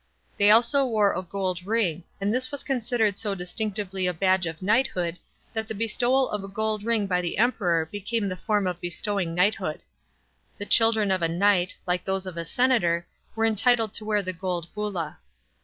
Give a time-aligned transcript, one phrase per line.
[0.39, 4.59] They also wore a gold ring, and this was considered so distinctively a badge of
[4.59, 5.19] knighthood,
[5.53, 9.35] that the bestowal of a gold ring by the Emperor became the form of bestowing
[9.35, 9.81] knighthood.
[10.57, 14.33] The children of a knight, like those of a senator, were entitled to wear the
[14.33, 15.17] gold butta.